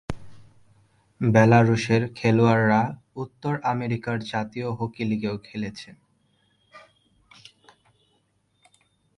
বেলারুশের 1.21 2.03
খেলোয়াড়রা 2.15 2.81
উত্তর 3.15 3.53
আমেরিকার 3.63 4.17
জাতীয় 4.31 4.67
হকি 4.71 5.03
লীগেও 5.05 5.35
খেলেছেন। 5.37 5.95